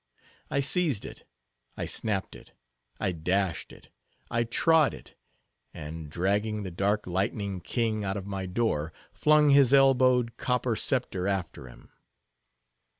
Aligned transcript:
I 0.49 0.61
seized 0.61 1.05
it; 1.05 1.25
I 1.77 1.85
snapped 1.85 2.35
it; 2.35 2.53
I 2.99 3.11
dashed 3.11 3.71
it; 3.71 3.89
I 4.31 4.45
trod 4.45 4.95
it; 4.95 5.13
and 5.75 6.09
dragging 6.09 6.63
the 6.63 6.71
dark 6.71 7.05
lightning 7.05 7.59
king 7.61 8.03
out 8.03 8.17
of 8.17 8.25
my 8.25 8.47
door, 8.47 8.91
flung 9.13 9.51
his 9.51 9.75
elbowed, 9.75 10.37
copper 10.37 10.75
sceptre 10.75 11.27
after 11.27 11.67
him. 11.67 11.91